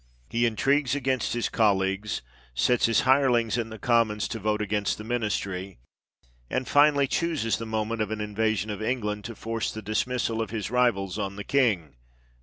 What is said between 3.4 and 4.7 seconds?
in the Commons to vote